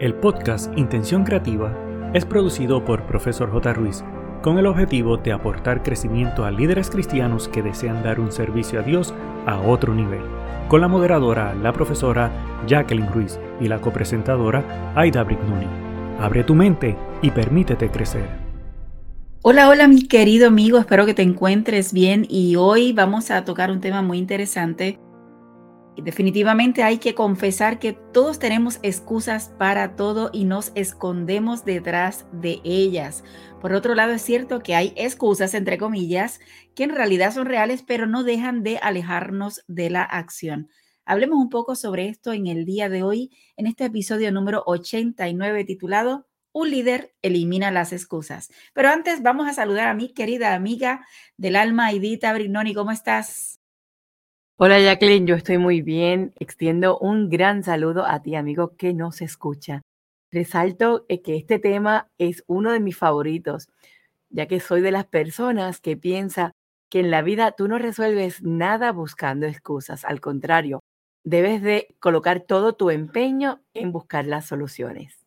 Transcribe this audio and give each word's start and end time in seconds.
El 0.00 0.14
podcast 0.14 0.72
Intención 0.78 1.24
Creativa 1.24 1.76
es 2.14 2.24
producido 2.24 2.82
por 2.86 3.04
Profesor 3.04 3.50
J. 3.52 3.74
Ruiz 3.74 4.02
con 4.40 4.56
el 4.56 4.64
objetivo 4.64 5.18
de 5.18 5.30
aportar 5.30 5.82
crecimiento 5.82 6.46
a 6.46 6.50
líderes 6.50 6.88
cristianos 6.88 7.48
que 7.48 7.60
desean 7.60 8.02
dar 8.02 8.18
un 8.18 8.32
servicio 8.32 8.80
a 8.80 8.82
Dios 8.82 9.12
a 9.44 9.60
otro 9.60 9.94
nivel, 9.94 10.22
con 10.68 10.80
la 10.80 10.88
moderadora, 10.88 11.54
la 11.54 11.74
profesora 11.74 12.32
Jacqueline 12.66 13.12
Ruiz 13.12 13.38
y 13.60 13.68
la 13.68 13.82
copresentadora 13.82 14.94
Aida 14.96 15.22
Brignoni. 15.22 15.66
Abre 16.18 16.44
tu 16.44 16.54
mente 16.54 16.96
y 17.20 17.30
permítete 17.30 17.90
crecer. 17.90 18.26
Hola, 19.42 19.68
hola 19.68 19.86
mi 19.86 20.08
querido 20.08 20.48
amigo, 20.48 20.78
espero 20.78 21.04
que 21.04 21.12
te 21.12 21.20
encuentres 21.20 21.92
bien 21.92 22.26
y 22.26 22.56
hoy 22.56 22.94
vamos 22.94 23.30
a 23.30 23.44
tocar 23.44 23.70
un 23.70 23.82
tema 23.82 24.00
muy 24.00 24.16
interesante 24.16 24.98
Definitivamente 25.96 26.82
hay 26.82 26.98
que 26.98 27.14
confesar 27.14 27.78
que 27.78 27.92
todos 27.92 28.38
tenemos 28.38 28.78
excusas 28.82 29.50
para 29.58 29.96
todo 29.96 30.30
y 30.32 30.44
nos 30.44 30.72
escondemos 30.74 31.64
detrás 31.64 32.26
de 32.32 32.60
ellas. 32.64 33.24
Por 33.60 33.74
otro 33.74 33.94
lado, 33.94 34.12
es 34.12 34.22
cierto 34.22 34.60
que 34.60 34.74
hay 34.74 34.94
excusas, 34.96 35.52
entre 35.52 35.78
comillas, 35.78 36.40
que 36.74 36.84
en 36.84 36.94
realidad 36.94 37.34
son 37.34 37.46
reales, 37.46 37.82
pero 37.82 38.06
no 38.06 38.22
dejan 38.22 38.62
de 38.62 38.78
alejarnos 38.78 39.62
de 39.66 39.90
la 39.90 40.02
acción. 40.02 40.70
Hablemos 41.04 41.38
un 41.38 41.50
poco 41.50 41.74
sobre 41.74 42.08
esto 42.08 42.32
en 42.32 42.46
el 42.46 42.64
día 42.64 42.88
de 42.88 43.02
hoy, 43.02 43.30
en 43.56 43.66
este 43.66 43.84
episodio 43.84 44.32
número 44.32 44.62
89 44.66 45.64
titulado 45.64 46.28
Un 46.52 46.70
líder 46.70 47.14
elimina 47.20 47.70
las 47.70 47.92
excusas. 47.92 48.50
Pero 48.72 48.88
antes 48.88 49.22
vamos 49.22 49.48
a 49.48 49.54
saludar 49.54 49.88
a 49.88 49.94
mi 49.94 50.14
querida 50.14 50.54
amiga 50.54 51.04
del 51.36 51.56
alma, 51.56 51.90
Edita 51.90 52.32
Brignoni. 52.32 52.74
¿Cómo 52.74 52.92
estás? 52.92 53.59
Hola 54.62 54.78
Jacqueline, 54.78 55.26
yo 55.26 55.36
estoy 55.36 55.56
muy 55.56 55.80
bien. 55.80 56.34
Extiendo 56.38 56.98
un 56.98 57.30
gran 57.30 57.64
saludo 57.64 58.04
a 58.04 58.20
ti, 58.20 58.34
amigo, 58.34 58.76
que 58.76 58.92
nos 58.92 59.22
escucha. 59.22 59.80
Resalto 60.30 61.06
eh, 61.08 61.22
que 61.22 61.36
este 61.36 61.58
tema 61.58 62.08
es 62.18 62.44
uno 62.46 62.70
de 62.70 62.78
mis 62.78 62.94
favoritos, 62.94 63.68
ya 64.28 64.44
que 64.48 64.60
soy 64.60 64.82
de 64.82 64.90
las 64.90 65.06
personas 65.06 65.80
que 65.80 65.96
piensa 65.96 66.52
que 66.90 67.00
en 67.00 67.10
la 67.10 67.22
vida 67.22 67.52
tú 67.52 67.68
no 67.68 67.78
resuelves 67.78 68.42
nada 68.42 68.92
buscando 68.92 69.46
excusas. 69.46 70.04
Al 70.04 70.20
contrario, 70.20 70.80
debes 71.24 71.62
de 71.62 71.96
colocar 71.98 72.40
todo 72.40 72.74
tu 72.74 72.90
empeño 72.90 73.62
en 73.72 73.92
buscar 73.92 74.26
las 74.26 74.44
soluciones. 74.44 75.24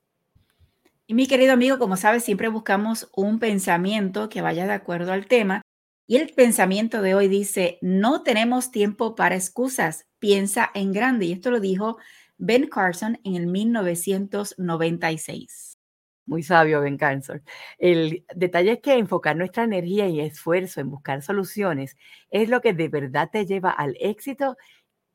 Y 1.08 1.16
mi 1.16 1.26
querido 1.26 1.54
amigo, 1.54 1.80
como 1.80 1.98
sabes, 1.98 2.24
siempre 2.24 2.50
buscamos 2.50 3.10
un 3.16 3.40
pensamiento 3.40 4.30
que 4.30 4.44
vaya 4.44 4.68
de 4.68 4.74
acuerdo 4.74 5.12
al 5.12 5.26
tema 5.26 5.64
y 6.08 6.18
el 6.18 6.30
pensamiento 6.34 7.02
de 7.02 7.16
hoy 7.16 7.28
dice, 7.28 7.78
no 7.82 8.24
tenemos 8.24 8.72
tiempo 8.72 9.16
para 9.16 9.36
excusas, 9.36 10.08
piensa 10.20 10.70
en 10.74 10.92
grande. 10.92 11.26
Y 11.28 11.32
esto 11.34 11.52
lo 11.52 11.60
dijo 11.60 11.98
Ben 12.38 12.68
Carson 12.68 13.20
en 13.24 13.36
el 13.36 13.48
1996. 13.48 15.78
Muy 16.26 16.44
sabio, 16.44 16.82
Ben 16.82 16.98
Carson. 16.98 17.44
El 17.78 18.26
detalle 18.36 18.74
es 18.74 18.80
que 18.82 18.94
enfocar 18.98 19.36
nuestra 19.36 19.64
energía 19.64 20.08
y 20.08 20.22
esfuerzo 20.22 20.82
en 20.82 20.90
buscar 20.90 21.22
soluciones 21.22 21.96
es 22.30 22.50
lo 22.50 22.62
que 22.62 22.74
de 22.74 22.88
verdad 22.90 23.30
te 23.32 23.46
lleva 23.46 23.72
al 23.72 23.96
éxito, 24.00 24.58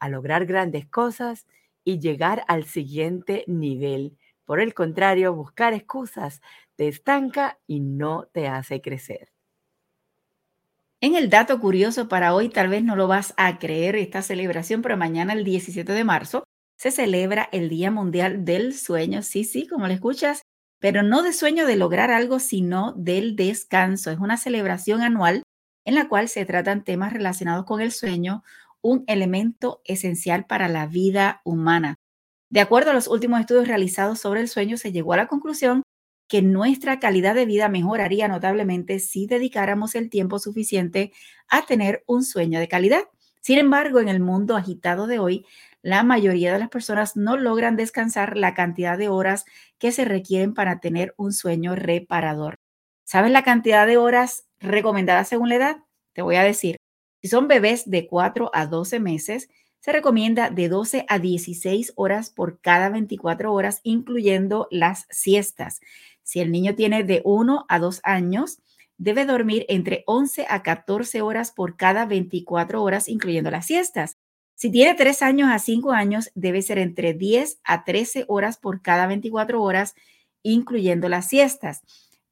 a 0.01 0.09
lograr 0.09 0.47
grandes 0.47 0.87
cosas 0.89 1.47
y 1.85 1.99
llegar 2.01 2.45
al 2.49 2.65
siguiente 2.65 3.45
nivel. 3.47 4.17
Por 4.45 4.61
el 4.61 4.75
contrario, 4.75 5.35
buscar 5.35 5.75
excusas 5.75 6.41
te 6.77 6.89
estanca 6.89 7.59
y 7.67 7.81
no 7.81 8.27
te 8.33 8.49
hace 8.49 8.81
crecer. 8.81 9.29
En 11.01 11.15
el 11.15 11.31
dato 11.31 11.61
curioso 11.61 12.09
para 12.09 12.35
hoy, 12.35 12.49
tal 12.49 12.69
vez 12.69 12.83
no 12.83 12.97
lo 12.97 13.07
vas 13.07 13.33
a 13.37 13.59
creer 13.59 13.95
esta 13.95 14.21
celebración, 14.21 14.83
pero 14.83 14.97
mañana 14.97 15.33
el 15.33 15.45
17 15.45 15.93
de 15.93 16.05
marzo 16.05 16.43
se 16.77 16.91
celebra 16.91 17.49
el 17.53 17.69
Día 17.69 17.93
Mundial 17.93 18.45
del 18.45 18.75
Sueño. 18.75 19.23
Sí, 19.23 19.45
sí, 19.45 19.69
como 19.69 19.87
lo 19.87 19.93
escuchas, 19.93 20.43
pero 20.81 21.05
no 21.05 21.23
de 21.23 21.33
sueño 21.33 21.67
de 21.67 21.77
lograr 21.77 22.11
algo, 22.11 22.41
sino 22.41 22.95
del 22.97 23.37
descanso. 23.37 24.11
Es 24.11 24.19
una 24.19 24.37
celebración 24.37 25.03
anual 25.03 25.43
en 25.85 25.95
la 25.95 26.09
cual 26.09 26.29
se 26.29 26.45
tratan 26.45 26.83
temas 26.83 27.13
relacionados 27.13 27.65
con 27.65 27.81
el 27.81 27.93
sueño, 27.93 28.43
un 28.83 29.05
elemento 29.07 29.81
esencial 29.85 30.47
para 30.47 30.69
la 30.69 30.87
vida 30.87 31.41
humana. 31.45 31.95
De 32.51 32.61
acuerdo 32.61 32.91
a 32.91 32.95
los 32.95 33.07
últimos 33.07 33.41
estudios 33.41 33.69
realizados 33.69 34.19
sobre 34.19 34.41
el 34.41 34.49
sueño, 34.49 34.77
se 34.77 34.91
llegó 34.91 35.13
a 35.13 35.19
la 35.19 35.27
conclusión 35.29 35.83
que 36.29 36.43
nuestra 36.43 37.01
calidad 37.01 37.35
de 37.35 37.47
vida 37.47 37.69
mejoraría 37.69 38.29
notablemente 38.29 38.99
si 39.01 39.27
dedicáramos 39.27 39.95
el 39.95 40.11
tiempo 40.11 40.39
suficiente 40.39 41.13
a 41.49 41.67
tener 41.67 42.05
un 42.07 42.23
sueño 42.25 42.61
de 42.61 42.69
calidad. 42.69 43.03
Sin 43.41 43.59
embargo, 43.59 43.99
en 44.01 44.09
el 44.09 44.21
mundo 44.21 44.57
agitado 44.57 45.07
de 45.07 45.19
hoy, 45.19 45.47
la 45.81 46.03
mayoría 46.03 46.53
de 46.53 46.59
las 46.59 46.69
personas 46.69 47.17
no 47.17 47.37
logran 47.37 47.77
descansar 47.77 48.37
la 48.37 48.53
cantidad 48.55 48.99
de 48.99 49.09
horas 49.09 49.45
que 49.79 49.91
se 49.91 50.05
requieren 50.05 50.55
para 50.55 50.81
tener 50.81 51.15
un 51.17 51.33
sueño 51.33 51.75
reparador. 51.75 52.57
¿Sabes 53.05 53.31
la 53.31 53.43
cantidad 53.43 53.87
de 53.87 53.97
horas 53.97 54.47
recomendadas 54.59 55.29
según 55.29 55.49
la 55.49 55.55
edad? 55.55 55.77
Te 56.13 56.23
voy 56.23 56.37
a 56.37 56.43
decir. 56.43 56.77
Si 57.23 57.29
son 57.29 57.49
bebés 57.49 57.89
de 57.89 58.07
4 58.07 58.51
a 58.53 58.67
12 58.67 59.01
meses, 59.01 59.49
se 59.81 59.93
recomienda 59.93 60.51
de 60.51 60.69
12 60.69 61.07
a 61.09 61.19
16 61.19 61.93
horas 61.97 62.31
por 62.31 62.61
cada 62.61 62.91
24 62.91 63.53
horas, 63.53 63.81
incluyendo 63.83 64.69
las 64.71 65.07
siestas. 65.11 65.81
Si 66.29 66.41
el 66.41 66.53
niño 66.53 66.75
tiene 66.75 67.05
de 67.05 67.23
1 67.25 67.65
a 67.71 67.79
2 67.79 68.03
años, 68.05 68.59
debe 68.99 69.25
dormir 69.25 69.65
entre 69.71 70.05
11 70.05 70.45
a 70.51 70.63
14 70.63 71.23
horas 71.23 71.53
por 71.53 71.79
cada 71.79 72.05
24 72.05 72.83
horas, 72.83 73.09
incluyendo 73.09 73.51
las 73.51 73.65
siestas. 73.65 74.19
Si 74.55 74.71
tiene 74.71 74.95
3 74.95 75.23
años 75.23 75.49
a 75.51 75.59
5 75.59 75.91
años, 75.93 76.31
debe 76.35 76.61
ser 76.61 76.77
entre 76.81 77.15
10 77.15 77.61
a 77.65 77.83
13 77.83 78.27
horas 78.29 78.59
por 78.59 78.83
cada 78.83 79.07
24 79.07 79.63
horas, 79.63 79.95
incluyendo 80.43 81.09
las 81.09 81.27
siestas. 81.27 81.81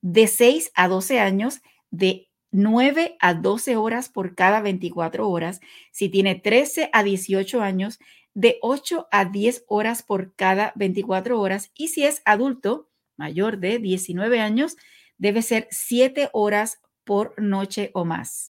De 0.03 0.27
6 0.27 0.73
a 0.75 0.89
12 0.89 1.19
años, 1.19 1.63
de 1.91 2.29
9 2.51 3.17
a 3.19 3.33
12 3.33 3.77
horas 3.77 4.11
por 4.11 4.35
cada 4.35 4.61
24 4.61 5.27
horas. 5.27 5.61
Si 5.91 6.11
tiene 6.11 6.35
13 6.35 6.91
a 6.93 7.03
18 7.03 7.63
años, 7.63 7.99
de 8.35 8.59
8 8.61 9.09
a 9.11 9.25
10 9.25 9.65
horas 9.69 10.03
por 10.03 10.35
cada 10.35 10.75
24 10.77 11.41
horas. 11.41 11.71
Y 11.75 11.89
si 11.89 12.05
es 12.05 12.21
adulto, 12.27 12.91
mayor 13.17 13.59
de 13.59 13.79
19 13.79 14.41
años 14.41 14.77
debe 15.19 15.43
ser 15.43 15.69
7 15.71 16.31
horas 16.33 16.81
por 17.05 17.41
noche 17.41 17.91
o 17.95 18.05
más. 18.05 18.53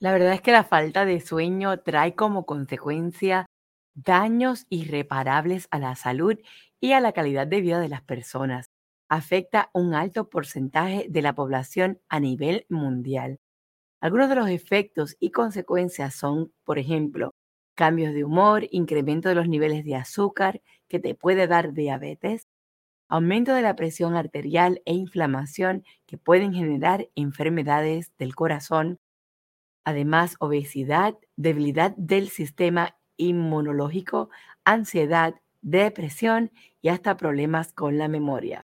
La 0.00 0.12
verdad 0.12 0.32
es 0.32 0.42
que 0.42 0.52
la 0.52 0.64
falta 0.64 1.04
de 1.04 1.20
sueño 1.20 1.80
trae 1.80 2.14
como 2.14 2.46
consecuencia 2.46 3.46
daños 3.94 4.66
irreparables 4.68 5.66
a 5.70 5.78
la 5.80 5.96
salud 5.96 6.38
y 6.80 6.92
a 6.92 7.00
la 7.00 7.12
calidad 7.12 7.46
de 7.48 7.60
vida 7.60 7.80
de 7.80 7.88
las 7.88 8.02
personas. 8.02 8.66
Afecta 9.08 9.70
un 9.72 9.94
alto 9.94 10.28
porcentaje 10.28 11.06
de 11.08 11.22
la 11.22 11.34
población 11.34 12.00
a 12.08 12.20
nivel 12.20 12.66
mundial. 12.68 13.38
Algunos 14.00 14.28
de 14.28 14.36
los 14.36 14.48
efectos 14.50 15.16
y 15.18 15.32
consecuencias 15.32 16.14
son, 16.14 16.52
por 16.64 16.78
ejemplo, 16.78 17.32
cambios 17.74 18.14
de 18.14 18.24
humor, 18.24 18.68
incremento 18.70 19.28
de 19.28 19.34
los 19.34 19.48
niveles 19.48 19.84
de 19.84 19.96
azúcar 19.96 20.62
que 20.88 21.00
te 21.00 21.14
puede 21.14 21.46
dar 21.48 21.72
diabetes, 21.72 22.46
aumento 23.08 23.54
de 23.54 23.62
la 23.62 23.74
presión 23.74 24.14
arterial 24.14 24.82
e 24.84 24.94
inflamación 24.94 25.84
que 26.06 26.18
pueden 26.18 26.52
generar 26.52 27.08
enfermedades 27.14 28.12
del 28.18 28.34
corazón, 28.34 28.98
además 29.84 30.36
obesidad, 30.40 31.16
debilidad 31.36 31.94
del 31.96 32.28
sistema 32.28 32.96
inmunológico, 33.16 34.28
ansiedad, 34.64 35.34
depresión 35.62 36.52
y 36.82 36.88
hasta 36.88 37.16
problemas 37.16 37.72
con 37.72 37.98
la 37.98 38.08
memoria. 38.08 38.66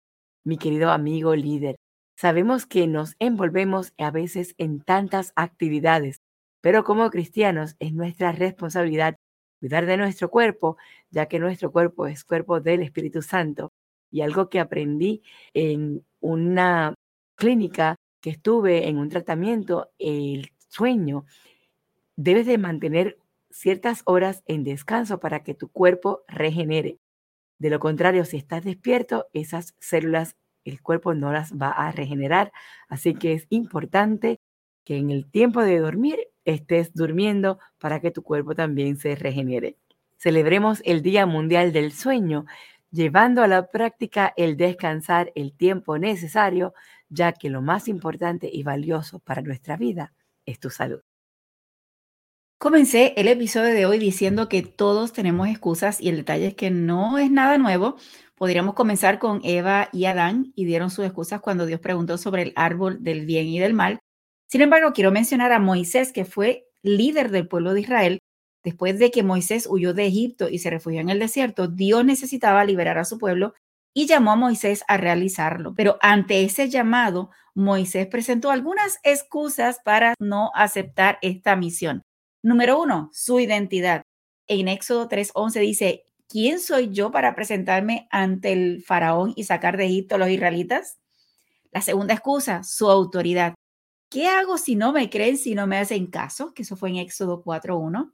Mi 0.44 0.56
querido 0.56 0.90
amigo 0.90 1.36
líder, 1.36 1.76
sabemos 2.16 2.66
que 2.66 2.86
nos 2.86 3.14
envolvemos 3.18 3.92
a 3.98 4.10
veces 4.10 4.54
en 4.58 4.80
tantas 4.80 5.32
actividades, 5.36 6.20
pero 6.62 6.84
como 6.84 7.10
cristianos 7.10 7.76
es 7.80 7.92
nuestra 7.92 8.32
responsabilidad 8.32 9.16
cuidar 9.60 9.86
de 9.86 9.96
nuestro 9.96 10.30
cuerpo, 10.30 10.76
ya 11.10 11.26
que 11.26 11.38
nuestro 11.38 11.70
cuerpo 11.70 12.06
es 12.06 12.24
cuerpo 12.24 12.60
del 12.60 12.80
Espíritu 12.82 13.22
Santo 13.22 13.70
y 14.12 14.20
algo 14.20 14.48
que 14.48 14.60
aprendí 14.60 15.22
en 15.54 16.04
una 16.20 16.94
clínica 17.34 17.96
que 18.20 18.30
estuve 18.30 18.88
en 18.88 18.98
un 18.98 19.08
tratamiento, 19.08 19.90
el 19.98 20.52
sueño, 20.68 21.24
debes 22.14 22.46
de 22.46 22.58
mantener 22.58 23.18
ciertas 23.50 24.02
horas 24.04 24.44
en 24.46 24.62
descanso 24.62 25.18
para 25.18 25.42
que 25.42 25.54
tu 25.54 25.68
cuerpo 25.68 26.22
regenere. 26.28 26.98
De 27.58 27.70
lo 27.70 27.80
contrario, 27.80 28.24
si 28.24 28.36
estás 28.36 28.64
despierto, 28.64 29.26
esas 29.32 29.74
células 29.80 30.36
el 30.64 30.80
cuerpo 30.80 31.14
no 31.14 31.32
las 31.32 31.52
va 31.52 31.70
a 31.70 31.90
regenerar. 31.90 32.52
Así 32.88 33.14
que 33.14 33.32
es 33.32 33.46
importante 33.50 34.38
que 34.84 34.96
en 34.96 35.10
el 35.10 35.30
tiempo 35.30 35.62
de 35.62 35.78
dormir 35.78 36.18
estés 36.44 36.94
durmiendo 36.94 37.58
para 37.78 38.00
que 38.00 38.10
tu 38.10 38.22
cuerpo 38.22 38.54
también 38.54 38.96
se 38.96 39.14
regenere. 39.16 39.76
Celebremos 40.16 40.82
el 40.84 41.02
Día 41.02 41.26
Mundial 41.26 41.72
del 41.72 41.92
Sueño 41.92 42.46
llevando 42.92 43.42
a 43.42 43.48
la 43.48 43.66
práctica 43.66 44.32
el 44.36 44.56
descansar 44.56 45.32
el 45.34 45.52
tiempo 45.52 45.98
necesario, 45.98 46.74
ya 47.08 47.32
que 47.32 47.50
lo 47.50 47.60
más 47.60 47.88
importante 47.88 48.48
y 48.52 48.62
valioso 48.62 49.18
para 49.18 49.42
nuestra 49.42 49.76
vida 49.76 50.12
es 50.46 50.60
tu 50.60 50.70
salud. 50.70 51.00
Comencé 52.58 53.14
el 53.16 53.26
episodio 53.26 53.74
de 53.74 53.86
hoy 53.86 53.98
diciendo 53.98 54.48
que 54.48 54.62
todos 54.62 55.12
tenemos 55.12 55.48
excusas 55.48 56.00
y 56.00 56.08
el 56.10 56.18
detalle 56.18 56.46
es 56.46 56.54
que 56.54 56.70
no 56.70 57.18
es 57.18 57.28
nada 57.28 57.58
nuevo 57.58 57.96
Podríamos 58.42 58.74
comenzar 58.74 59.20
con 59.20 59.40
Eva 59.44 59.88
y 59.92 60.06
Adán 60.06 60.52
y 60.56 60.64
dieron 60.64 60.90
sus 60.90 61.04
excusas 61.04 61.40
cuando 61.40 61.64
Dios 61.64 61.78
preguntó 61.78 62.18
sobre 62.18 62.42
el 62.42 62.52
árbol 62.56 63.04
del 63.04 63.24
bien 63.24 63.46
y 63.46 63.60
del 63.60 63.72
mal. 63.72 64.00
Sin 64.48 64.62
embargo, 64.62 64.92
quiero 64.92 65.12
mencionar 65.12 65.52
a 65.52 65.60
Moisés, 65.60 66.12
que 66.12 66.24
fue 66.24 66.66
líder 66.82 67.30
del 67.30 67.46
pueblo 67.46 67.72
de 67.72 67.82
Israel. 67.82 68.18
Después 68.64 68.98
de 68.98 69.10
que 69.10 69.22
Moisés 69.22 69.66
huyó 69.68 69.92
de 69.94 70.06
Egipto 70.06 70.48
y 70.48 70.58
se 70.58 70.70
refugió 70.70 71.00
en 71.00 71.08
el 71.08 71.18
desierto, 71.18 71.68
Dios 71.68 72.04
necesitaba 72.04 72.64
liberar 72.64 72.98
a 72.98 73.04
su 73.04 73.18
pueblo 73.18 73.54
y 73.94 74.06
llamó 74.06 74.32
a 74.32 74.36
Moisés 74.36 74.84
a 74.88 74.96
realizarlo. 74.96 75.74
Pero 75.74 75.98
ante 76.00 76.44
ese 76.44 76.68
llamado, 76.68 77.30
Moisés 77.54 78.06
presentó 78.06 78.50
algunas 78.50 78.98
excusas 79.02 79.80
para 79.84 80.14
no 80.18 80.50
aceptar 80.54 81.18
esta 81.22 81.56
misión. 81.56 82.02
Número 82.42 82.80
uno, 82.80 83.10
su 83.12 83.40
identidad. 83.40 84.02
En 84.48 84.68
Éxodo 84.68 85.08
3:11 85.08 85.60
dice, 85.60 86.04
¿quién 86.28 86.58
soy 86.60 86.90
yo 86.90 87.10
para 87.10 87.34
presentarme 87.34 88.08
ante 88.10 88.52
el 88.52 88.82
faraón 88.82 89.32
y 89.36 89.44
sacar 89.44 89.76
de 89.76 89.86
Egipto 89.86 90.14
a 90.14 90.18
los 90.18 90.28
israelitas? 90.28 90.98
La 91.72 91.82
segunda 91.82 92.14
excusa, 92.14 92.62
su 92.64 92.90
autoridad. 92.90 93.54
¿Qué 94.10 94.28
hago 94.28 94.58
si 94.58 94.76
no 94.76 94.92
me 94.92 95.08
creen, 95.10 95.38
si 95.38 95.54
no 95.54 95.66
me 95.66 95.78
hacen 95.78 96.06
caso? 96.06 96.52
Que 96.54 96.62
eso 96.62 96.76
fue 96.76 96.90
en 96.90 96.96
Éxodo 96.96 97.42
4.1. 97.42 98.12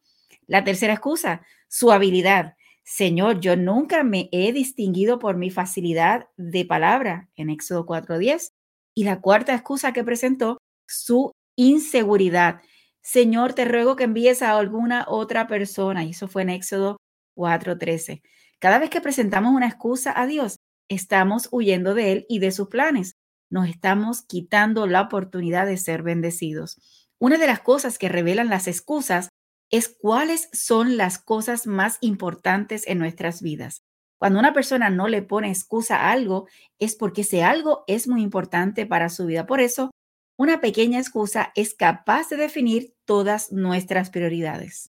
La 0.49 0.65
tercera 0.65 0.95
excusa, 0.95 1.43
su 1.69 1.93
habilidad. 1.93 2.56
Señor, 2.83 3.39
yo 3.41 3.55
nunca 3.55 4.03
me 4.03 4.31
he 4.33 4.53
distinguido 4.53 5.19
por 5.19 5.37
mi 5.37 5.50
facilidad 5.50 6.29
de 6.37 6.65
palabra 6.65 7.29
en 7.37 7.50
Éxodo 7.50 7.87
4.10. 7.87 8.53
Y 8.95 9.05
la 9.05 9.21
cuarta 9.21 9.55
excusa 9.55 9.93
que 9.93 10.03
presentó, 10.03 10.59
su 10.89 11.33
inseguridad. 11.55 12.62
Señor, 13.03 13.53
te 13.53 13.67
ruego 13.67 13.95
que 13.95 14.05
envíes 14.05 14.43
a 14.43 14.56
alguna 14.59 15.05
otra 15.06 15.47
persona. 15.47 16.03
Y 16.05 16.11
eso 16.11 16.29
fue 16.29 16.43
en 16.43 16.50
Éxodo 16.50 16.97
4:13. 17.37 18.23
Cada 18.59 18.79
vez 18.79 18.91
que 18.91 19.03
presentamos 19.03 19.55
una 19.55 19.69
excusa 19.69 20.19
a 20.19 20.27
Dios, 20.27 20.56
estamos 20.89 21.49
huyendo 21.53 21.95
de 21.95 22.12
Él 22.12 22.27
y 22.29 22.39
de 22.39 22.53
sus 22.53 22.69
planes. 22.69 23.17
Nos 23.50 23.69
estamos 23.69 24.23
quitando 24.23 24.87
la 24.87 25.03
oportunidad 25.03 25.67
de 25.67 25.77
ser 25.77 26.03
bendecidos. 26.03 26.81
Una 27.21 27.37
de 27.37 27.47
las 27.47 27.61
cosas 27.61 27.99
que 27.99 28.09
revelan 28.09 28.49
las 28.49 28.67
excusas 28.67 29.27
es 29.70 29.88
cuáles 29.88 30.49
son 30.53 30.97
las 30.97 31.19
cosas 31.19 31.67
más 31.67 31.99
importantes 32.00 32.87
en 32.87 32.99
nuestras 32.99 33.43
vidas. 33.43 33.82
Cuando 34.19 34.41
una 34.41 34.53
persona 34.53 34.91
no 34.91 35.06
le 35.09 35.23
pone 35.23 35.49
excusa 35.49 35.97
a 35.97 36.12
algo, 36.12 36.49
es 36.79 36.97
porque 36.97 37.20
ese 37.20 37.44
algo 37.44 37.85
es 37.87 38.09
muy 38.09 38.23
importante 38.23 38.87
para 38.87 39.09
su 39.09 39.26
vida. 39.26 39.47
Por 39.47 39.61
eso, 39.61 39.91
una 40.37 40.61
pequeña 40.61 40.99
excusa 40.99 41.53
es 41.55 41.75
capaz 41.75 42.29
de 42.29 42.37
definir 42.37 42.94
todas 43.05 43.53
nuestras 43.53 44.11
prioridades. 44.11 44.91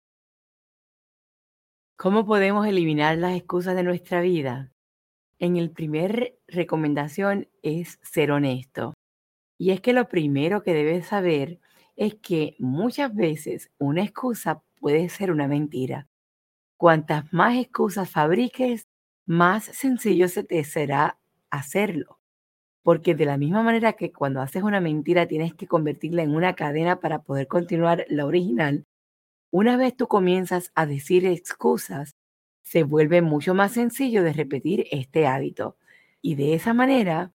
¿Cómo 1.97 2.25
podemos 2.25 2.67
eliminar 2.67 3.17
las 3.17 3.35
excusas 3.35 3.75
de 3.75 3.83
nuestra 3.83 4.21
vida? 4.21 4.71
En 5.39 5.57
el 5.57 5.71
primer 5.71 6.39
recomendación 6.47 7.49
es 7.63 7.99
ser 8.03 8.31
honesto. 8.31 8.93
Y 9.57 9.71
es 9.71 9.81
que 9.81 9.93
lo 9.93 10.07
primero 10.07 10.63
que 10.63 10.73
debes 10.73 11.07
saber 11.07 11.59
es 11.95 12.15
que 12.15 12.55
muchas 12.59 13.13
veces 13.13 13.71
una 13.79 14.03
excusa 14.03 14.63
puede 14.87 15.09
ser 15.09 15.33
una 15.33 15.49
mentira. 15.49 16.07
Cuantas 16.77 17.25
más 17.33 17.57
excusas 17.57 18.09
fabriques, 18.09 18.87
más 19.25 19.65
sencillo 19.65 20.29
se 20.29 20.45
te 20.45 20.63
será 20.63 21.19
hacerlo. 21.49 22.21
Porque 22.83 23.13
de 23.13 23.25
la 23.25 23.35
misma 23.35 23.63
manera 23.63 23.91
que 23.97 24.13
cuando 24.13 24.39
haces 24.39 24.63
una 24.63 24.79
mentira 24.79 25.27
tienes 25.27 25.53
que 25.53 25.67
convertirla 25.67 26.23
en 26.23 26.33
una 26.33 26.55
cadena 26.55 27.01
para 27.01 27.21
poder 27.21 27.47
continuar 27.47 28.05
la 28.07 28.25
original, 28.25 28.85
una 29.51 29.75
vez 29.75 29.93
tú 29.93 30.07
comienzas 30.07 30.71
a 30.73 30.85
decir 30.85 31.25
excusas, 31.25 32.15
se 32.63 32.83
vuelve 32.83 33.21
mucho 33.21 33.53
más 33.53 33.73
sencillo 33.73 34.23
de 34.23 34.31
repetir 34.31 34.85
este 34.91 35.27
hábito. 35.27 35.75
Y 36.21 36.35
de 36.35 36.53
esa 36.53 36.73
manera, 36.73 37.33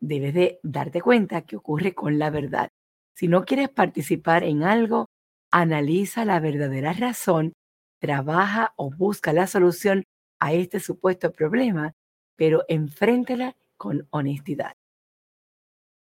debes 0.00 0.34
de 0.34 0.58
darte 0.64 1.00
cuenta 1.00 1.42
que 1.42 1.54
ocurre 1.54 1.94
con 1.94 2.18
la 2.18 2.30
verdad. 2.30 2.70
Si 3.14 3.28
no 3.28 3.44
quieres 3.44 3.68
participar 3.68 4.42
en 4.42 4.64
algo, 4.64 5.06
analiza 5.50 6.24
la 6.24 6.40
verdadera 6.40 6.92
razón, 6.92 7.52
trabaja 8.00 8.72
o 8.76 8.90
busca 8.90 9.32
la 9.32 9.46
solución 9.46 10.04
a 10.38 10.52
este 10.52 10.80
supuesto 10.80 11.32
problema, 11.32 11.92
pero 12.36 12.64
enfréntela 12.68 13.56
con 13.76 14.06
honestidad. 14.10 14.72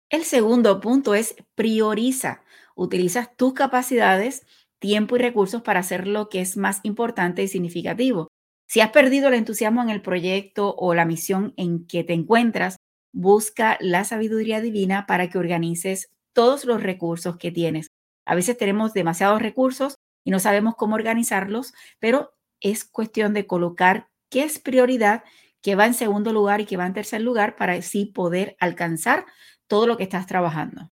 El 0.09 0.25
segundo 0.25 0.81
punto 0.81 1.15
es 1.15 1.35
prioriza. 1.55 2.43
Utilizas 2.75 3.35
tus 3.38 3.53
capacidades 3.53 4.45
tiempo 4.79 5.15
y 5.15 5.19
recursos 5.19 5.61
para 5.61 5.79
hacer 5.79 6.07
lo 6.07 6.27
que 6.27 6.41
es 6.41 6.57
más 6.57 6.79
importante 6.83 7.43
y 7.43 7.47
significativo. 7.47 8.27
Si 8.67 8.81
has 8.81 8.89
perdido 8.89 9.27
el 9.27 9.35
entusiasmo 9.35 9.81
en 9.83 9.89
el 9.89 10.01
proyecto 10.01 10.75
o 10.75 10.93
la 10.95 11.05
misión 11.05 11.53
en 11.55 11.85
que 11.85 12.03
te 12.03 12.13
encuentras, 12.13 12.77
busca 13.13 13.77
la 13.79 14.03
sabiduría 14.05 14.59
divina 14.59 15.05
para 15.05 15.29
que 15.29 15.38
organices 15.38 16.09
todos 16.33 16.65
los 16.65 16.81
recursos 16.81 17.38
que 17.38 17.51
tienes. 17.51 17.90
A 18.31 18.35
veces 18.35 18.57
tenemos 18.57 18.93
demasiados 18.93 19.41
recursos 19.41 19.95
y 20.23 20.31
no 20.31 20.39
sabemos 20.39 20.75
cómo 20.75 20.95
organizarlos, 20.95 21.73
pero 21.99 22.31
es 22.61 22.85
cuestión 22.85 23.33
de 23.33 23.45
colocar 23.45 24.07
qué 24.29 24.43
es 24.43 24.57
prioridad, 24.57 25.23
qué 25.61 25.75
va 25.75 25.85
en 25.85 25.93
segundo 25.93 26.31
lugar 26.31 26.61
y 26.61 26.65
qué 26.65 26.77
va 26.77 26.85
en 26.85 26.93
tercer 26.93 27.21
lugar 27.21 27.57
para 27.57 27.73
así 27.73 28.05
poder 28.05 28.55
alcanzar 28.59 29.25
todo 29.67 29.85
lo 29.85 29.97
que 29.97 30.03
estás 30.03 30.27
trabajando. 30.27 30.91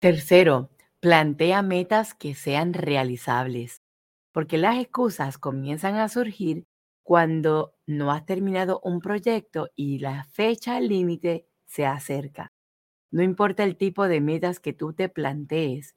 Tercero, 0.00 0.70
Plantea 1.00 1.62
metas 1.62 2.12
que 2.12 2.34
sean 2.34 2.74
realizables, 2.74 3.82
porque 4.32 4.58
las 4.58 4.78
excusas 4.78 5.38
comienzan 5.38 5.96
a 5.96 6.10
surgir 6.10 6.66
cuando 7.02 7.74
no 7.86 8.12
has 8.12 8.26
terminado 8.26 8.80
un 8.84 9.00
proyecto 9.00 9.68
y 9.74 9.98
la 9.98 10.24
fecha 10.24 10.78
límite 10.78 11.46
se 11.66 11.86
acerca. 11.86 12.52
No 13.10 13.22
importa 13.22 13.64
el 13.64 13.76
tipo 13.76 14.06
de 14.08 14.20
metas 14.20 14.60
que 14.60 14.72
tú 14.72 14.92
te 14.92 15.08
plantees, 15.08 15.96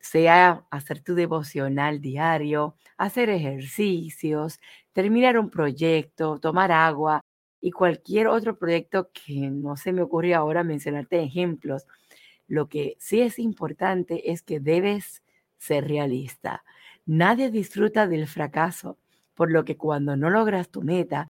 sea 0.00 0.64
hacer 0.70 1.00
tu 1.00 1.14
devocional 1.14 2.00
diario, 2.00 2.76
hacer 2.96 3.30
ejercicios, 3.30 4.60
terminar 4.92 5.38
un 5.38 5.50
proyecto, 5.50 6.38
tomar 6.38 6.72
agua 6.72 7.22
y 7.60 7.70
cualquier 7.72 8.28
otro 8.28 8.58
proyecto 8.58 9.10
que 9.12 9.50
no 9.50 9.76
se 9.76 9.92
me 9.92 10.02
ocurre 10.02 10.34
ahora 10.34 10.64
mencionarte 10.64 11.22
ejemplos, 11.22 11.86
lo 12.46 12.68
que 12.68 12.96
sí 12.98 13.20
es 13.20 13.38
importante 13.38 14.30
es 14.32 14.42
que 14.42 14.60
debes 14.60 15.22
ser 15.58 15.88
realista. 15.88 16.64
Nadie 17.06 17.50
disfruta 17.50 18.06
del 18.06 18.26
fracaso, 18.26 18.98
por 19.34 19.50
lo 19.50 19.64
que 19.64 19.76
cuando 19.76 20.16
no 20.16 20.30
logras 20.30 20.70
tu 20.70 20.82
meta, 20.82 21.28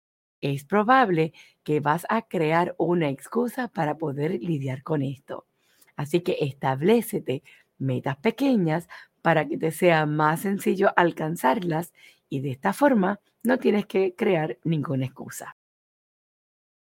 es 0.52 0.64
probable 0.64 1.32
que 1.62 1.80
vas 1.80 2.06
a 2.08 2.22
crear 2.22 2.74
una 2.78 3.08
excusa 3.08 3.68
para 3.68 3.98
poder 3.98 4.42
lidiar 4.42 4.82
con 4.82 5.02
esto. 5.02 5.46
Así 5.96 6.20
que 6.20 6.38
establecete 6.40 7.42
metas 7.78 8.16
pequeñas 8.16 8.88
para 9.22 9.46
que 9.48 9.58
te 9.58 9.72
sea 9.72 10.06
más 10.06 10.40
sencillo 10.40 10.92
alcanzarlas 10.96 11.92
y 12.28 12.40
de 12.40 12.50
esta 12.50 12.72
forma 12.72 13.20
no 13.42 13.58
tienes 13.58 13.86
que 13.86 14.14
crear 14.14 14.58
ninguna 14.64 15.06
excusa. 15.06 15.56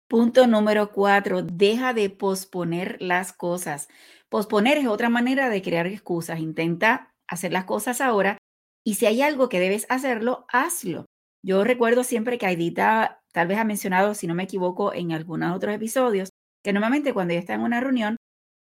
Punto 0.08 0.46
número 0.46 0.90
cuatro, 0.92 1.42
deja 1.42 1.92
de 1.92 2.08
posponer 2.08 2.96
las 3.00 3.34
cosas. 3.34 3.88
Posponer 4.30 4.78
es 4.78 4.86
otra 4.86 5.10
manera 5.10 5.50
de 5.50 5.60
crear 5.60 5.86
excusas. 5.86 6.40
Intenta 6.40 7.12
hacer 7.26 7.52
las 7.52 7.64
cosas 7.64 8.00
ahora 8.00 8.38
y 8.84 8.94
si 8.94 9.04
hay 9.04 9.20
algo 9.20 9.50
que 9.50 9.60
debes 9.60 9.86
hacerlo, 9.90 10.46
hazlo. 10.48 11.04
Yo 11.48 11.64
recuerdo 11.64 12.04
siempre 12.04 12.36
que 12.36 12.44
Aidita 12.44 13.22
tal 13.32 13.48
vez 13.48 13.56
ha 13.56 13.64
mencionado, 13.64 14.12
si 14.12 14.26
no 14.26 14.34
me 14.34 14.42
equivoco, 14.42 14.92
en 14.92 15.12
algunos 15.12 15.56
otros 15.56 15.74
episodios, 15.74 16.28
que 16.62 16.74
normalmente 16.74 17.14
cuando 17.14 17.32
ella 17.32 17.40
está 17.40 17.54
en 17.54 17.62
una 17.62 17.80
reunión 17.80 18.18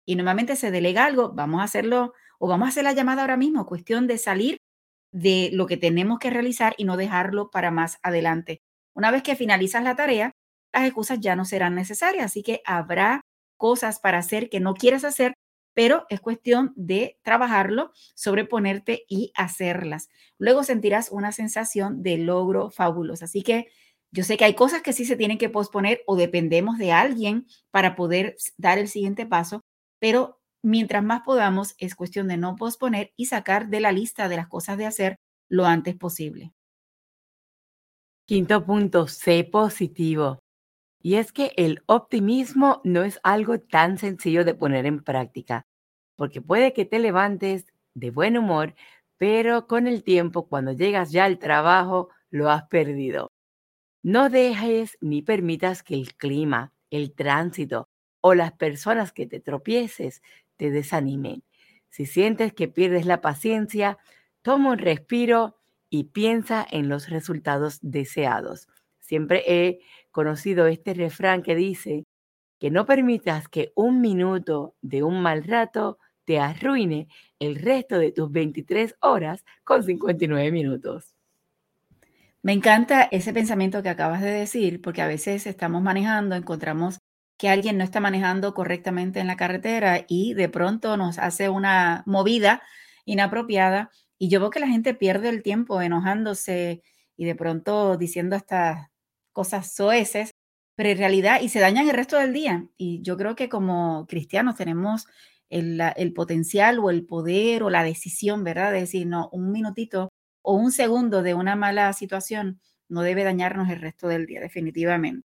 y 0.03 0.15
normalmente 0.15 0.55
se 0.55 0.71
delega 0.71 1.05
algo, 1.05 1.31
vamos 1.31 1.61
a 1.61 1.65
hacerlo 1.65 2.13
o 2.39 2.47
vamos 2.47 2.65
a 2.65 2.69
hacer 2.69 2.83
la 2.83 2.93
llamada 2.93 3.21
ahora 3.21 3.37
mismo, 3.37 3.67
cuestión 3.67 4.07
de 4.07 4.17
salir 4.17 4.57
de 5.13 5.51
lo 5.53 5.67
que 5.67 5.77
tenemos 5.77 6.17
que 6.17 6.31
realizar 6.31 6.73
y 6.75 6.85
no 6.85 6.97
dejarlo 6.97 7.51
para 7.51 7.69
más 7.69 7.99
adelante. 8.01 8.61
Una 8.95 9.11
vez 9.11 9.21
que 9.21 9.35
finalizas 9.35 9.83
la 9.83 9.95
tarea, 9.95 10.31
las 10.73 10.85
excusas 10.85 11.19
ya 11.19 11.35
no 11.35 11.45
serán 11.45 11.75
necesarias. 11.75 12.25
Así 12.25 12.41
que 12.41 12.63
habrá 12.65 13.21
cosas 13.59 13.99
para 13.99 14.17
hacer 14.17 14.49
que 14.49 14.59
no 14.59 14.73
quieres 14.73 15.03
hacer, 15.03 15.35
pero 15.73 16.05
es 16.09 16.19
cuestión 16.19 16.73
de 16.75 17.19
trabajarlo, 17.23 17.91
sobreponerte 18.15 19.05
y 19.07 19.31
hacerlas. 19.35 20.09
Luego 20.37 20.63
sentirás 20.63 21.09
una 21.11 21.31
sensación 21.31 22.03
de 22.03 22.17
logro 22.17 22.69
fabuloso. 22.69 23.25
Así 23.25 23.41
que 23.41 23.67
yo 24.11 24.23
sé 24.23 24.37
que 24.37 24.45
hay 24.45 24.55
cosas 24.55 24.81
que 24.81 24.93
sí 24.93 25.05
se 25.05 25.15
tienen 25.15 25.37
que 25.37 25.49
posponer 25.49 26.01
o 26.05 26.15
dependemos 26.15 26.77
de 26.77 26.91
alguien 26.91 27.47
para 27.71 27.95
poder 27.95 28.35
dar 28.57 28.77
el 28.77 28.89
siguiente 28.89 29.25
paso, 29.25 29.61
pero 29.99 30.39
mientras 30.61 31.03
más 31.03 31.21
podamos 31.21 31.75
es 31.77 31.95
cuestión 31.95 32.27
de 32.27 32.37
no 32.37 32.55
posponer 32.55 33.13
y 33.15 33.25
sacar 33.25 33.69
de 33.69 33.79
la 33.79 33.91
lista 33.91 34.27
de 34.27 34.35
las 34.35 34.47
cosas 34.47 34.77
de 34.77 34.85
hacer 34.85 35.15
lo 35.49 35.65
antes 35.65 35.95
posible. 35.95 36.53
Quinto 38.27 38.65
punto, 38.65 39.07
sé 39.07 39.43
positivo. 39.43 40.39
Y 41.01 41.15
es 41.15 41.31
que 41.31 41.51
el 41.57 41.81
optimismo 41.87 42.81
no 42.83 43.03
es 43.03 43.19
algo 43.23 43.59
tan 43.59 43.97
sencillo 43.97 44.45
de 44.45 44.53
poner 44.53 44.85
en 44.85 45.03
práctica, 45.03 45.65
porque 46.15 46.41
puede 46.41 46.73
que 46.73 46.85
te 46.85 46.99
levantes 46.99 47.65
de 47.95 48.11
buen 48.11 48.37
humor, 48.37 48.75
pero 49.17 49.67
con 49.67 49.87
el 49.87 50.03
tiempo, 50.03 50.47
cuando 50.47 50.71
llegas 50.71 51.11
ya 51.11 51.25
al 51.25 51.39
trabajo, 51.39 52.09
lo 52.29 52.49
has 52.49 52.67
perdido. 52.67 53.31
No 54.03 54.29
dejes 54.29 54.97
ni 55.01 55.21
permitas 55.21 55.83
que 55.83 55.95
el 55.95 56.15
clima, 56.15 56.73
el 56.89 57.13
tránsito 57.13 57.87
o 58.21 58.33
las 58.33 58.51
personas 58.53 59.11
que 59.11 59.27
te 59.27 59.39
tropieces 59.39 60.21
te 60.57 60.71
desanimen. 60.71 61.43
Si 61.89 62.05
sientes 62.05 62.53
que 62.53 62.67
pierdes 62.67 63.05
la 63.05 63.21
paciencia, 63.21 63.97
toma 64.41 64.71
un 64.71 64.77
respiro 64.77 65.57
y 65.89 66.05
piensa 66.05 66.65
en 66.69 66.89
los 66.89 67.09
resultados 67.09 67.79
deseados. 67.81 68.67
Siempre 68.99 69.43
he 69.45 69.81
conocido 70.11 70.67
este 70.67 70.93
refrán 70.93 71.43
que 71.43 71.55
dice 71.55 72.05
que 72.59 72.69
no 72.69 72.85
permitas 72.85 73.47
que 73.47 73.71
un 73.75 74.01
minuto 74.01 74.75
de 74.81 75.03
un 75.03 75.21
mal 75.21 75.43
rato 75.43 75.97
te 76.25 76.39
arruine 76.39 77.07
el 77.39 77.55
resto 77.55 77.97
de 77.97 78.11
tus 78.11 78.31
23 78.31 78.95
horas 79.01 79.43
con 79.63 79.83
59 79.83 80.51
minutos. 80.51 81.15
Me 82.43 82.53
encanta 82.53 83.03
ese 83.11 83.33
pensamiento 83.33 83.83
que 83.83 83.89
acabas 83.89 84.21
de 84.21 84.31
decir, 84.31 84.81
porque 84.81 85.01
a 85.01 85.07
veces 85.07 85.47
estamos 85.47 85.81
manejando, 85.81 86.35
encontramos 86.35 86.99
que 87.37 87.49
alguien 87.49 87.77
no 87.77 87.83
está 87.83 87.99
manejando 87.99 88.53
correctamente 88.53 89.19
en 89.19 89.27
la 89.27 89.35
carretera 89.35 90.05
y 90.07 90.35
de 90.35 90.49
pronto 90.49 90.97
nos 90.97 91.17
hace 91.17 91.49
una 91.49 92.03
movida 92.05 92.61
inapropiada 93.05 93.89
y 94.19 94.29
yo 94.29 94.39
veo 94.39 94.51
que 94.51 94.59
la 94.59 94.67
gente 94.67 94.93
pierde 94.93 95.29
el 95.29 95.41
tiempo 95.41 95.81
enojándose 95.81 96.83
y 97.17 97.25
de 97.25 97.35
pronto 97.35 97.97
diciendo 97.97 98.35
estas 98.35 98.90
cosas 99.31 99.73
soeces, 99.73 100.31
pero 100.75 100.89
en 100.89 100.97
realidad 100.97 101.41
y 101.41 101.49
se 101.49 101.59
dañan 101.59 101.87
el 101.89 101.95
resto 101.95 102.17
del 102.17 102.33
día. 102.33 102.67
Y 102.77 103.01
yo 103.01 103.17
creo 103.17 103.35
que 103.35 103.49
como 103.49 104.05
cristianos 104.07 104.55
tenemos 104.55 105.07
el, 105.49 105.81
el 105.95 106.13
potencial 106.13 106.79
o 106.79 106.89
el 106.89 107.05
poder 107.05 107.63
o 107.63 107.69
la 107.69 107.83
decisión, 107.83 108.43
¿verdad? 108.43 108.71
De 108.71 108.81
decir, 108.81 109.07
no, 109.07 109.29
un 109.31 109.51
minutito 109.51 110.09
o 110.41 110.53
un 110.55 110.71
segundo 110.71 111.21
de 111.23 111.33
una 111.33 111.55
mala 111.55 111.91
situación 111.93 112.59
no 112.89 113.03
debe 113.03 113.23
dañarnos 113.23 113.69
el 113.69 113.81
resto 113.81 114.07
del 114.07 114.25
día, 114.25 114.41
definitivamente. 114.41 115.25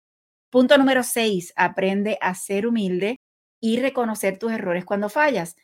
Punto 0.50 0.77
número 0.77 1.03
seis, 1.03 1.53
aprende 1.56 2.18
a 2.22 2.34
ser 2.36 2.68
humilde 2.68 3.18
y 3.62 3.79
reconocer 3.79 4.39
tus 4.39 4.51
errores 4.51 4.86
cuando 4.86 5.10
fallas. 5.10 5.56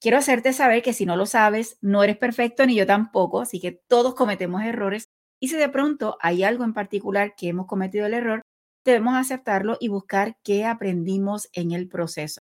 Quiero 0.00 0.18
hacerte 0.18 0.52
saber 0.52 0.82
que 0.82 0.92
si 0.92 1.06
no 1.06 1.16
lo 1.16 1.26
sabes, 1.26 1.78
no 1.80 2.04
eres 2.04 2.16
perfecto 2.18 2.64
ni 2.66 2.76
yo 2.76 2.86
tampoco, 2.86 3.40
así 3.40 3.60
que 3.60 3.72
todos 3.72 4.14
cometemos 4.14 4.62
errores 4.62 5.07
y 5.40 5.48
si 5.48 5.56
de 5.56 5.68
pronto 5.68 6.16
hay 6.20 6.42
algo 6.44 6.64
en 6.64 6.74
particular 6.74 7.34
que 7.36 7.48
hemos 7.48 7.66
cometido 7.66 8.06
el 8.06 8.14
error, 8.14 8.42
debemos 8.84 9.16
aceptarlo 9.16 9.76
y 9.80 9.88
buscar 9.88 10.36
qué 10.42 10.64
aprendimos 10.64 11.48
en 11.52 11.72
el 11.72 11.88
proceso. 11.88 12.40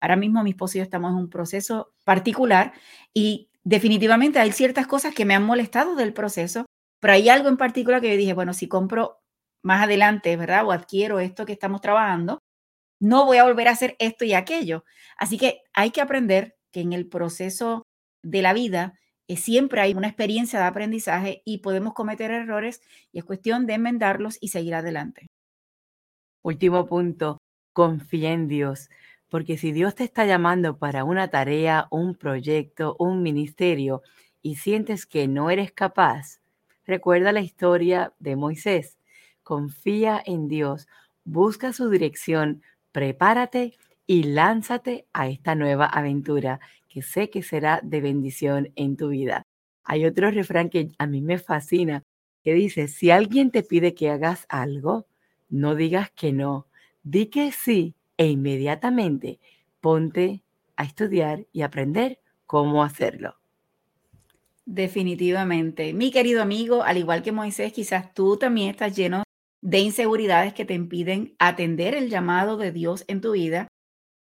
Ahora 0.00 0.16
mismo 0.16 0.42
mi 0.42 0.50
esposo 0.50 0.78
y 0.78 0.80
estamos 0.80 1.10
en 1.10 1.18
un 1.18 1.30
proceso 1.30 1.92
particular 2.04 2.72
y 3.12 3.50
definitivamente 3.64 4.38
hay 4.38 4.52
ciertas 4.52 4.86
cosas 4.86 5.14
que 5.14 5.24
me 5.24 5.34
han 5.34 5.44
molestado 5.44 5.96
del 5.96 6.12
proceso, 6.12 6.66
pero 7.00 7.14
hay 7.14 7.28
algo 7.28 7.48
en 7.48 7.56
particular 7.56 8.00
que 8.00 8.10
yo 8.10 8.16
dije, 8.16 8.32
bueno, 8.32 8.54
si 8.54 8.68
compro 8.68 9.20
más 9.62 9.82
adelante, 9.82 10.36
¿verdad? 10.36 10.66
O 10.66 10.72
adquiero 10.72 11.18
esto 11.20 11.44
que 11.44 11.52
estamos 11.52 11.80
trabajando, 11.80 12.38
no 13.00 13.26
voy 13.26 13.38
a 13.38 13.44
volver 13.44 13.68
a 13.68 13.72
hacer 13.72 13.96
esto 13.98 14.24
y 14.24 14.34
aquello. 14.34 14.84
Así 15.18 15.38
que 15.38 15.62
hay 15.74 15.90
que 15.90 16.00
aprender 16.00 16.56
que 16.72 16.80
en 16.80 16.92
el 16.92 17.08
proceso 17.08 17.82
de 18.22 18.42
la 18.42 18.52
vida 18.52 18.94
siempre 19.36 19.80
hay 19.80 19.94
una 19.94 20.08
experiencia 20.08 20.58
de 20.58 20.66
aprendizaje 20.66 21.42
y 21.44 21.58
podemos 21.58 21.94
cometer 21.94 22.30
errores 22.30 22.82
y 23.12 23.18
es 23.18 23.24
cuestión 23.24 23.66
de 23.66 23.74
enmendarlos 23.74 24.38
y 24.40 24.48
seguir 24.48 24.74
adelante. 24.74 25.26
Último 26.42 26.86
punto, 26.86 27.38
confía 27.72 28.32
en 28.32 28.48
Dios, 28.48 28.88
porque 29.28 29.58
si 29.58 29.72
Dios 29.72 29.94
te 29.94 30.04
está 30.04 30.24
llamando 30.24 30.78
para 30.78 31.04
una 31.04 31.28
tarea, 31.28 31.88
un 31.90 32.14
proyecto, 32.14 32.96
un 32.98 33.22
ministerio 33.22 34.02
y 34.40 34.56
sientes 34.56 35.04
que 35.04 35.28
no 35.28 35.50
eres 35.50 35.72
capaz, 35.72 36.40
recuerda 36.86 37.32
la 37.32 37.40
historia 37.40 38.14
de 38.18 38.36
Moisés 38.36 38.98
confía 39.48 40.22
en 40.26 40.46
Dios, 40.46 40.88
busca 41.24 41.72
su 41.72 41.88
dirección, 41.88 42.62
prepárate 42.92 43.78
y 44.06 44.24
lánzate 44.24 45.06
a 45.14 45.26
esta 45.28 45.54
nueva 45.54 45.86
aventura 45.86 46.60
que 46.98 47.02
sé 47.02 47.30
que 47.30 47.44
será 47.44 47.80
de 47.84 48.00
bendición 48.00 48.72
en 48.74 48.96
tu 48.96 49.10
vida. 49.10 49.46
Hay 49.84 50.04
otro 50.04 50.32
refrán 50.32 50.68
que 50.68 50.88
a 50.98 51.06
mí 51.06 51.20
me 51.20 51.38
fascina, 51.38 52.02
que 52.42 52.54
dice, 52.54 52.88
si 52.88 53.12
alguien 53.12 53.52
te 53.52 53.62
pide 53.62 53.94
que 53.94 54.10
hagas 54.10 54.46
algo, 54.48 55.06
no 55.48 55.76
digas 55.76 56.10
que 56.10 56.32
no, 56.32 56.66
di 57.04 57.26
que 57.26 57.52
sí 57.52 57.94
e 58.16 58.26
inmediatamente 58.26 59.38
ponte 59.80 60.42
a 60.74 60.82
estudiar 60.82 61.46
y 61.52 61.62
aprender 61.62 62.18
cómo 62.46 62.82
hacerlo. 62.82 63.36
Definitivamente. 64.66 65.94
Mi 65.94 66.10
querido 66.10 66.42
amigo, 66.42 66.82
al 66.82 66.96
igual 66.96 67.22
que 67.22 67.30
Moisés, 67.30 67.72
quizás 67.72 68.12
tú 68.12 68.36
también 68.38 68.70
estás 68.70 68.96
lleno 68.96 69.22
de 69.62 69.78
inseguridades 69.78 70.52
que 70.52 70.64
te 70.64 70.74
impiden 70.74 71.36
atender 71.38 71.94
el 71.94 72.10
llamado 72.10 72.56
de 72.56 72.72
Dios 72.72 73.04
en 73.06 73.20
tu 73.20 73.32
vida, 73.32 73.68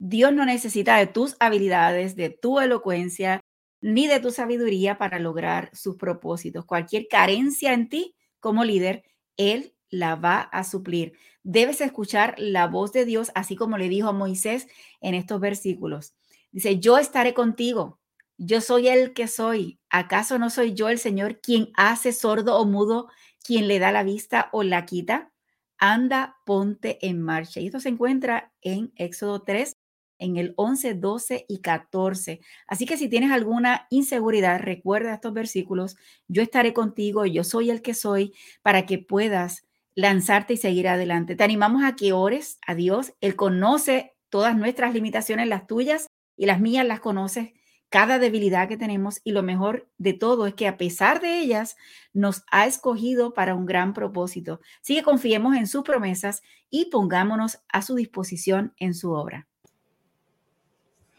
Dios 0.00 0.32
no 0.32 0.44
necesita 0.44 0.96
de 0.96 1.06
tus 1.06 1.36
habilidades, 1.38 2.16
de 2.16 2.30
tu 2.30 2.58
elocuencia, 2.58 3.40
ni 3.80 4.08
de 4.08 4.18
tu 4.18 4.32
sabiduría 4.32 4.98
para 4.98 5.18
lograr 5.20 5.70
sus 5.72 5.96
propósitos. 5.96 6.64
Cualquier 6.64 7.06
carencia 7.08 7.72
en 7.72 7.88
ti 7.88 8.16
como 8.40 8.64
líder, 8.64 9.04
Él 9.36 9.74
la 9.90 10.16
va 10.16 10.40
a 10.40 10.64
suplir. 10.64 11.12
Debes 11.44 11.80
escuchar 11.80 12.34
la 12.38 12.66
voz 12.66 12.92
de 12.92 13.04
Dios, 13.04 13.30
así 13.34 13.54
como 13.54 13.78
le 13.78 13.88
dijo 13.88 14.08
a 14.08 14.12
Moisés 14.12 14.66
en 15.00 15.14
estos 15.14 15.40
versículos. 15.40 16.14
Dice, 16.50 16.80
yo 16.80 16.98
estaré 16.98 17.32
contigo. 17.32 18.00
Yo 18.36 18.60
soy 18.60 18.88
el 18.88 19.12
que 19.12 19.28
soy. 19.28 19.78
¿Acaso 19.90 20.38
no 20.38 20.50
soy 20.50 20.74
yo 20.74 20.88
el 20.88 20.98
Señor 20.98 21.40
quien 21.40 21.70
hace 21.76 22.12
sordo 22.12 22.56
o 22.56 22.64
mudo 22.64 23.08
quien 23.44 23.68
le 23.68 23.78
da 23.78 23.92
la 23.92 24.02
vista 24.02 24.48
o 24.52 24.62
la 24.62 24.86
quita, 24.86 25.32
anda, 25.78 26.36
ponte 26.44 27.04
en 27.06 27.22
marcha. 27.22 27.60
Y 27.60 27.66
esto 27.66 27.80
se 27.80 27.88
encuentra 27.88 28.52
en 28.60 28.92
Éxodo 28.96 29.42
3, 29.42 29.72
en 30.20 30.36
el 30.36 30.54
11, 30.56 30.94
12 30.94 31.46
y 31.48 31.60
14. 31.60 32.40
Así 32.68 32.86
que 32.86 32.96
si 32.96 33.08
tienes 33.08 33.32
alguna 33.32 33.86
inseguridad, 33.90 34.60
recuerda 34.60 35.14
estos 35.14 35.32
versículos. 35.32 35.96
Yo 36.28 36.42
estaré 36.42 36.72
contigo, 36.72 37.26
yo 37.26 37.42
soy 37.42 37.70
el 37.70 37.82
que 37.82 37.94
soy, 37.94 38.32
para 38.62 38.86
que 38.86 38.98
puedas 38.98 39.66
lanzarte 39.94 40.54
y 40.54 40.56
seguir 40.58 40.86
adelante. 40.86 41.34
Te 41.34 41.44
animamos 41.44 41.82
a 41.82 41.96
que 41.96 42.12
ores 42.12 42.58
a 42.66 42.74
Dios. 42.74 43.14
Él 43.20 43.34
conoce 43.34 44.14
todas 44.28 44.56
nuestras 44.56 44.94
limitaciones, 44.94 45.48
las 45.48 45.66
tuyas 45.66 46.06
y 46.36 46.46
las 46.46 46.60
mías 46.60 46.86
las 46.86 47.00
conoces 47.00 47.50
cada 47.90 48.20
debilidad 48.20 48.68
que 48.68 48.76
tenemos 48.76 49.20
y 49.24 49.32
lo 49.32 49.42
mejor 49.42 49.90
de 49.98 50.12
todo 50.12 50.46
es 50.46 50.54
que 50.54 50.68
a 50.68 50.78
pesar 50.78 51.20
de 51.20 51.40
ellas 51.40 51.76
nos 52.12 52.44
ha 52.50 52.66
escogido 52.66 53.34
para 53.34 53.54
un 53.56 53.66
gran 53.66 53.92
propósito. 53.92 54.60
Así 54.80 54.94
que 54.94 55.02
confiemos 55.02 55.56
en 55.56 55.66
sus 55.66 55.82
promesas 55.82 56.42
y 56.70 56.86
pongámonos 56.86 57.58
a 57.68 57.82
su 57.82 57.96
disposición 57.96 58.74
en 58.78 58.94
su 58.94 59.10
obra. 59.12 59.49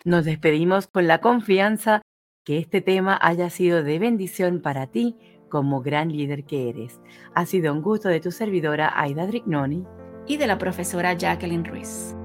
Nos 0.04 0.26
despedimos 0.26 0.88
con 0.88 1.06
la 1.06 1.22
confianza 1.22 2.02
que 2.44 2.58
este 2.58 2.82
tema 2.82 3.20
haya 3.22 3.52
sido 3.52 3.84
de 3.84 4.00
bendición 4.00 4.60
para 4.60 4.88
ti 4.88 5.16
como 5.48 5.82
gran 5.82 6.12
líder 6.12 6.44
que 6.44 6.70
eres. 6.70 7.00
Ha 7.36 7.46
sido 7.46 7.72
un 7.72 7.84
gusto 7.84 8.10
de 8.10 8.20
tu 8.20 8.32
servidora 8.32 9.00
Aida 9.00 9.28
Drignoni 9.28 9.86
y 10.26 10.38
de 10.38 10.48
la 10.48 10.58
profesora 10.58 11.14
Jacqueline 11.14 11.66
Ruiz. 11.66 12.16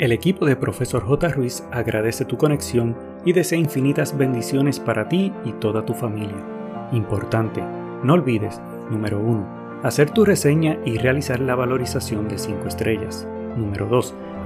El 0.00 0.10
equipo 0.10 0.46
de 0.46 0.56
Profesor 0.56 1.04
J. 1.04 1.28
Ruiz 1.28 1.62
agradece 1.70 2.24
tu 2.24 2.36
conexión 2.36 2.96
y 3.24 3.32
desea 3.32 3.58
infinitas 3.58 4.18
bendiciones 4.18 4.80
para 4.80 5.08
ti 5.08 5.32
y 5.44 5.52
toda 5.52 5.86
tu 5.86 5.94
familia. 5.94 6.44
Importante, 6.90 7.62
no 8.02 8.14
olvides, 8.14 8.60
número 8.90 9.20
1, 9.20 9.80
hacer 9.84 10.10
tu 10.10 10.24
reseña 10.24 10.76
y 10.84 10.98
realizar 10.98 11.38
la 11.38 11.54
valorización 11.54 12.26
de 12.28 12.38
5 12.38 12.66
estrellas. 12.66 13.28
Número 13.56 13.86
2, 13.86 14.14